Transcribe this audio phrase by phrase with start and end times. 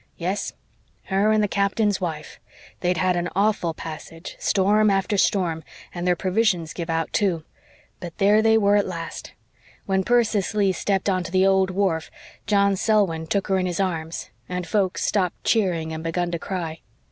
[0.17, 0.53] "Yes
[1.03, 2.39] her and the captain's wife.
[2.79, 7.43] They'd had an awful passage storm after storm and their provisions give out, too.
[7.99, 9.33] But there they were at last.
[9.85, 12.09] When Persis Leigh stepped onto the old wharf
[12.47, 16.79] John Selwyn took her in his arms and folks stopped cheering and begun to cry.